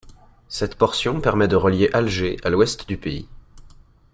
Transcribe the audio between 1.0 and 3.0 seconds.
permet de relier Alger à l'ouest du